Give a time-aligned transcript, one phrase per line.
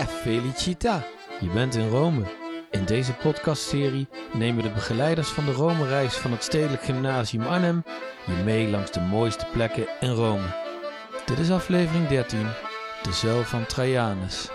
[0.00, 1.02] Che felicita!
[1.40, 2.22] Je bent in Rome.
[2.70, 7.82] In deze podcastserie nemen de begeleiders van de Rome-reis van het Stedelijk Gymnasium Arnhem
[8.26, 10.46] je mee langs de mooiste plekken in Rome.
[11.26, 12.46] Dit is aflevering 13,
[13.02, 14.50] de Zuil van Trajanus.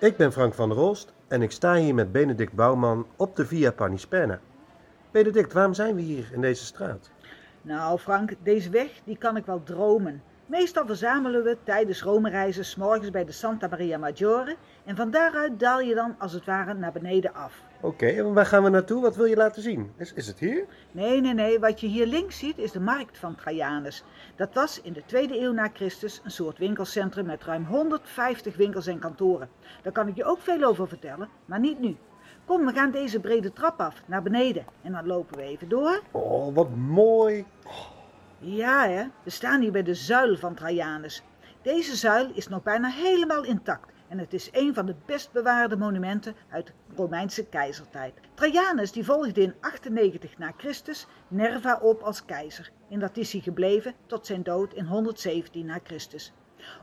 [0.00, 3.46] Ik ben Frank van der Rolst en ik sta hier met Benedict Bouwman op de
[3.46, 4.40] Via Panisperna.
[5.10, 7.10] Benedict, waarom zijn we hier in deze straat?
[7.62, 10.22] Nou Frank, deze weg die kan ik wel dromen.
[10.48, 15.60] Meestal verzamelen we tijdens Rome-reizen 's morgens bij de Santa Maria Maggiore en van daaruit
[15.60, 17.62] daal je dan als het ware naar beneden af.
[17.80, 19.02] Oké, en waar gaan we naartoe?
[19.02, 19.92] Wat wil je laten zien?
[19.96, 20.64] Is, is het hier?
[20.90, 24.04] Nee, nee, nee, wat je hier links ziet is de markt van Trajanus.
[24.36, 28.86] Dat was in de tweede eeuw na Christus een soort winkelcentrum met ruim 150 winkels
[28.86, 29.48] en kantoren.
[29.82, 31.96] Daar kan ik je ook veel over vertellen, maar niet nu.
[32.44, 34.64] Kom, we gaan deze brede trap af, naar beneden.
[34.82, 36.02] En dan lopen we even door.
[36.10, 37.44] Oh, wat mooi.
[38.40, 41.22] Ja, hè, we staan hier bij de zuil van Trajanus.
[41.62, 45.76] Deze zuil is nog bijna helemaal intact en het is een van de best bewaarde
[45.76, 48.14] monumenten uit de Romeinse keizertijd.
[48.34, 53.40] Trajanus die volgde in 98 na Christus Nerva op als keizer en dat is hij
[53.40, 56.32] gebleven tot zijn dood in 117 na Christus.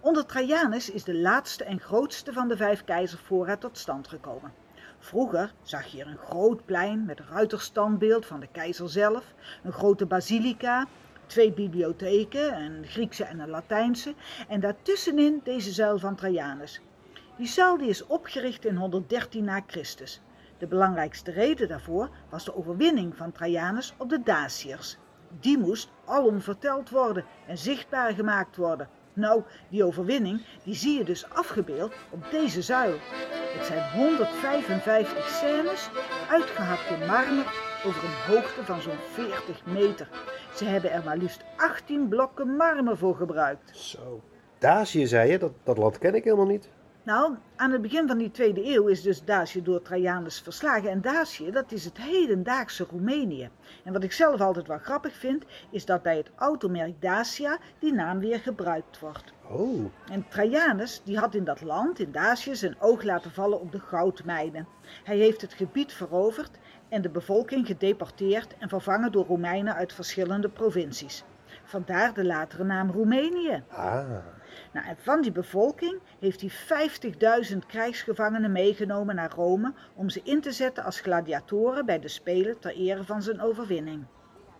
[0.00, 4.52] Onder Trajanus is de laatste en grootste van de vijf keizerfora tot stand gekomen.
[4.98, 10.06] Vroeger zag je hier een groot plein met ruiterstandbeeld van de keizer zelf, een grote
[10.06, 10.86] basilica,
[11.32, 14.14] twee bibliotheken, een Griekse en een Latijnse,
[14.48, 16.80] en daartussenin deze zuil van Trajanus.
[17.36, 20.20] Die zuil die is opgericht in 113 na Christus.
[20.58, 24.96] De belangrijkste reden daarvoor was de overwinning van Trajanus op de Daciërs.
[25.40, 28.88] Die moest alom verteld worden en zichtbaar gemaakt worden.
[29.12, 32.98] Nou, die overwinning die zie je dus afgebeeld op deze zuil.
[33.56, 35.88] Het zijn 155 scènes,
[36.30, 37.46] uitgehakt in marmer,
[37.86, 40.08] over een hoogte van zo'n 40 meter.
[40.54, 43.76] Ze hebben er maar liefst 18 blokken marmer voor gebruikt.
[43.76, 44.20] Zo.
[44.58, 46.68] Dacië zei je, dat, dat land ken ik helemaal niet.
[47.04, 50.90] Nou, aan het begin van die tweede eeuw is dus Dacië door Trajanus verslagen.
[50.90, 53.50] En Dacië, dat is het hedendaagse Roemenië.
[53.84, 57.92] En wat ik zelf altijd wel grappig vind, is dat bij het automerk Dacia die
[57.92, 59.32] naam weer gebruikt wordt.
[59.50, 63.72] Oh, En Trajanus, die had in dat land, in Dacië, zijn oog laten vallen op
[63.72, 64.66] de goudmijnen.
[65.04, 66.50] Hij heeft het gebied veroverd
[66.92, 71.24] en de bevolking gedeporteerd en vervangen door Romeinen uit verschillende provincies.
[71.64, 73.62] Vandaar de latere naam Roemenië.
[73.68, 74.08] ah.
[74.72, 76.50] Nou, en van die bevolking heeft hij
[77.52, 82.58] 50.000 krijgsgevangenen meegenomen naar Rome om ze in te zetten als gladiatoren bij de Spelen
[82.58, 84.04] ter ere van zijn overwinning.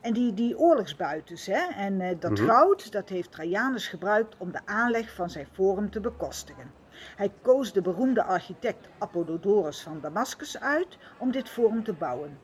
[0.00, 2.44] En die, die oorlogsbuitens hè, en eh, dat Mhm.
[2.48, 6.70] goud, dat heeft Trajanus gebruikt om de aanleg van zijn forum te bekostigen.
[7.16, 12.38] Hij koos de beroemde architect Apollodorus van Damascus uit om dit forum te bouwen.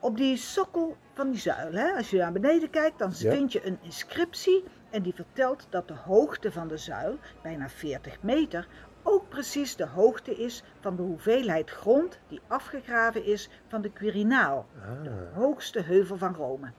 [0.00, 3.30] Op die sokkel van die zuil, hè, als je naar beneden kijkt, dan Ja.
[3.30, 8.22] vind je een inscriptie en die vertelt dat de hoogte van de zuil, bijna 40
[8.22, 8.68] meter,
[9.02, 14.66] ook precies de hoogte is van de hoeveelheid grond die afgegraven is van de Quirinaal,
[15.02, 15.36] de ah.
[15.36, 16.72] hoogste heuvel van Rome.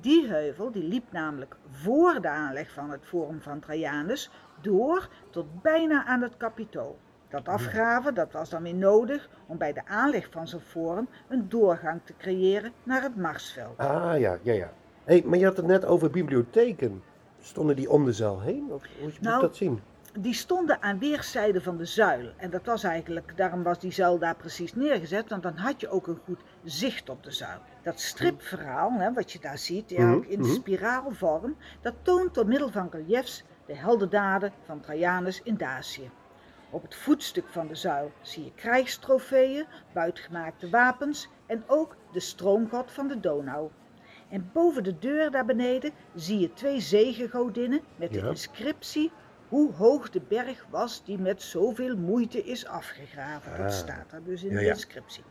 [0.00, 4.30] Die heuvel die liep namelijk voor de aanleg van het Forum van Trajanus
[4.62, 6.98] door tot bijna aan het Capitool.
[7.28, 11.48] Dat afgraven dat was dan weer nodig om bij de aanleg van zo'n forum een
[11.48, 13.78] doorgang te creëren naar het Marsveld.
[13.78, 14.72] Ah, ja, ja, ja.
[15.04, 17.02] hey, maar je had het net over bibliotheken.
[17.40, 18.66] Stonden die om de zaal heen?
[18.70, 19.80] Of hoe moet Nou, ik dat zien?
[20.18, 22.30] Die stonden aan weerszijden van de zuil.
[22.36, 25.88] En dat was eigenlijk, daarom was die zuil daar precies neergezet, want dan had je
[25.88, 27.58] ook een goed zicht op de zuil.
[27.82, 30.50] Dat stripverhaal, hè, wat je daar ziet, ja, Mhm, ook in mhm.
[30.50, 36.10] spiraalvorm, dat toont door middel van reliefs de heldendaden van Trajanus in Dacië.
[36.70, 42.92] Op het voetstuk van de zuil zie je krijgstrofeeën, buitgemaakte wapens en ook de stroomgod
[42.92, 43.70] van de Donau.
[44.28, 48.28] En boven de deur daar beneden zie je twee zegengodinnen met de Ja.
[48.28, 49.10] inscriptie
[49.48, 53.52] hoe hoog de berg was die met zoveel moeite is afgegraven.
[53.52, 53.58] Ah.
[53.58, 54.70] Dat staat daar dus in Ja, de ja.
[54.72, 55.24] inscriptie.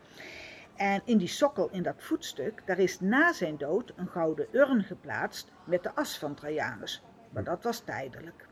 [0.76, 4.82] En in die sokkel, in dat voetstuk, daar is na zijn dood een gouden urn
[4.82, 7.02] geplaatst met de as van Trajanus.
[7.32, 8.46] Maar dat was tijdelijk.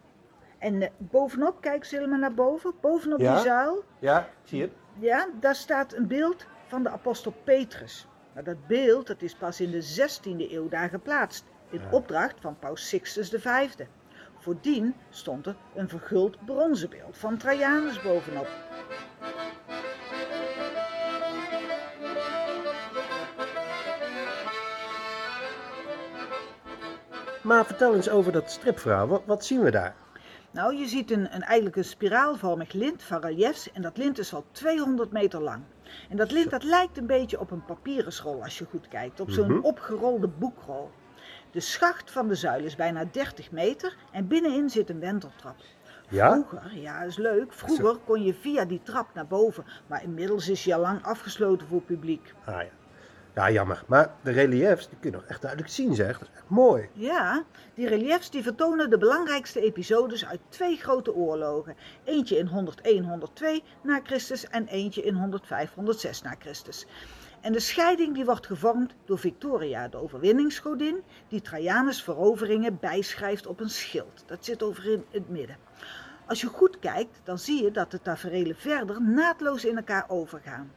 [0.59, 3.35] En eh, bovenop, kijk ze helemaal naar boven, bovenop Ja.
[3.35, 8.07] die zuil, Ja, zie je ja, daar staat een beeld van de apostel Petrus.
[8.35, 12.59] Maar dat beeld dat is pas in de 16e eeuw daar geplaatst, in opdracht van
[12.59, 13.69] paus Sixtus V.
[14.39, 18.49] Voordien stond er een verguld bronzen beeld van Trajanus bovenop.
[27.51, 29.07] Maar vertel eens over dat stripverhaal.
[29.07, 29.95] Wat, wat zien we daar?
[30.51, 34.35] Nou, je ziet een, een, eigenlijk een spiraalvormig lint van reliefs en dat lint is
[34.35, 35.63] al 200 meter lang.
[36.09, 39.31] En dat lint dat lijkt een beetje op een papyrusrol als je goed kijkt, op
[39.31, 39.65] zo'n Mhm.
[39.65, 40.91] opgerolde boekrol.
[41.51, 45.57] De schacht van de zuil is bijna 30 meter en binnenin zit een wenteltrap.
[46.09, 46.33] Ja?
[46.33, 47.53] Vroeger, ja, is leuk.
[47.53, 51.67] Vroeger kon je via die trap naar boven, maar inmiddels is hij al lang afgesloten
[51.67, 52.35] voor publiek.
[52.45, 52.80] Ah ja.
[53.35, 53.83] Ja, jammer.
[53.87, 56.19] Maar de reliefs, die kun je nog echt duidelijk zien, zeg.
[56.19, 56.89] Dat is echt mooi.
[56.93, 57.45] Ja,
[57.75, 61.77] die reliefs die vertonen de belangrijkste episodes uit twee grote oorlogen.
[62.05, 63.45] Eentje in 101-102
[63.83, 66.87] na Christus en eentje in 105-106 na Christus.
[67.41, 73.61] En de scheiding die wordt gevormd door Victoria, de overwinningsgodin, die Trajanus' veroveringen bijschrijft op
[73.61, 74.23] een schild.
[74.27, 75.57] Dat zit over in het midden.
[76.27, 80.71] Als je goed kijkt, dan zie je dat de taferelen verder naadloos in elkaar overgaan.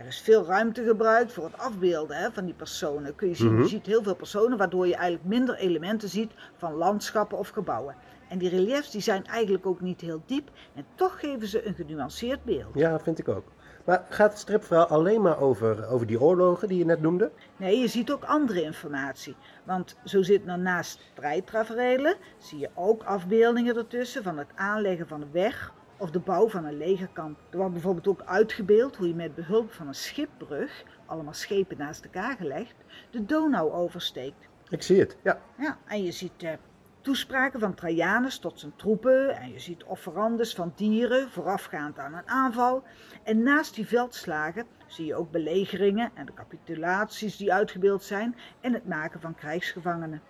[0.00, 3.14] Er is veel ruimte gebruikt voor het afbeelden hè, van die personen.
[3.14, 3.62] Kun je, zien, Mhm.
[3.62, 7.94] je ziet heel veel personen, waardoor je eigenlijk minder elementen ziet van landschappen of gebouwen.
[8.28, 11.74] En die reliefs die zijn eigenlijk ook niet heel diep en toch geven ze een
[11.74, 12.74] genuanceerd beeld.
[12.74, 13.44] Ja, vind ik ook.
[13.84, 17.30] Maar gaat het stripverhaal alleen maar over, over die oorlogen die je net noemde?
[17.56, 19.36] Nee, je ziet ook andere informatie.
[19.64, 25.20] Want zo zit er naast strijdtaferelen, zie je ook afbeeldingen ertussen van het aanleggen van
[25.22, 27.38] een weg of de bouw van een legerkamp.
[27.50, 32.04] Er wordt bijvoorbeeld ook uitgebeeld hoe je met behulp van een schipbrug, allemaal schepen naast
[32.04, 32.74] elkaar gelegd,
[33.10, 34.48] de Donau oversteekt.
[34.68, 35.40] Ik zie het, ja.
[35.58, 36.52] Ja, en je ziet eh,
[37.00, 42.28] toespraken van Trajanus tot zijn troepen en je ziet offerandes van dieren voorafgaand aan een
[42.28, 42.82] aanval.
[43.22, 48.72] En naast die veldslagen zie je ook belegeringen en de capitulaties die uitgebeeld zijn en
[48.72, 50.22] het maken van krijgsgevangenen.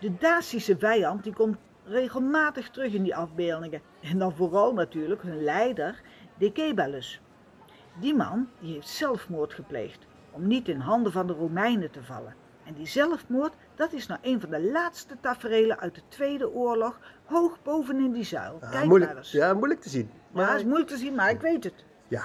[0.00, 1.56] De Dacische vijand die komt
[1.88, 6.00] regelmatig terug in die afbeeldingen en dan vooral natuurlijk hun leider
[6.38, 7.20] Decebalus.
[8.00, 12.34] Die man die heeft zelfmoord gepleegd om niet in handen van de Romeinen te vallen.
[12.64, 17.00] En die zelfmoord, dat is nou een van de laatste taferelen uit de Tweede Oorlog,
[17.24, 18.58] hoog bovenin die zuil.
[18.62, 19.32] Ah, Kijk moeilijk, maar eens.
[19.32, 20.10] ja, moeilijk te zien.
[20.12, 21.84] Ja, Maar, is moeilijk te zien, maar ik weet het.
[22.08, 22.22] Ja.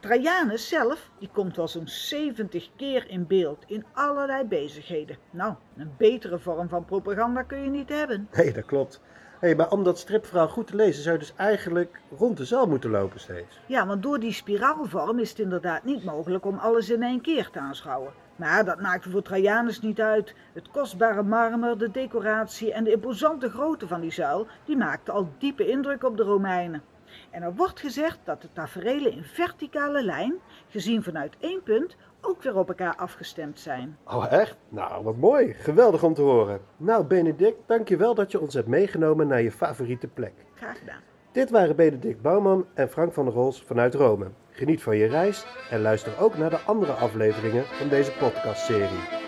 [0.00, 5.16] Trajanus zelf, die komt wel zo'n 70 keer in beeld in allerlei bezigheden.
[5.30, 8.28] Nou, een betere vorm van propaganda kun je niet hebben.
[8.32, 9.00] Nee, dat klopt.
[9.40, 12.66] Hey, maar om dat stripverhaal goed te lezen zou je dus eigenlijk rond de zaal
[12.66, 13.60] moeten lopen steeds.
[13.66, 17.50] Ja, want door die spiraalvorm is het inderdaad niet mogelijk om alles in één keer
[17.50, 18.12] te aanschouwen.
[18.36, 20.34] Maar dat maakte voor Trajanus niet uit.
[20.52, 25.28] Het kostbare marmer, de decoratie en de imposante grootte van die zuil, die maakten al
[25.38, 26.82] diepe indruk op de Romeinen.
[27.30, 30.34] En er wordt gezegd dat de taferelen in verticale lijn,
[30.68, 33.96] gezien vanuit één punt, ook weer op elkaar afgestemd zijn.
[34.04, 34.56] Oh, echt?
[34.68, 35.54] Nou, wat mooi.
[35.54, 36.60] Geweldig om te horen.
[36.76, 40.32] Nou, Benedict, dankjewel dat je ons hebt meegenomen naar je favoriete plek.
[40.54, 41.00] Graag gedaan.
[41.32, 44.26] Dit waren Benedict Bouwman en Frank van der Rols vanuit Rome.
[44.50, 49.19] Geniet van je reis en luister ook naar de andere afleveringen van deze podcastserie.